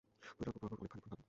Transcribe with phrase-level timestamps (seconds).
[0.21, 1.17] প্রতিটি বাক্য পড়ার পর খানিকক্ষণ ভাবলেন।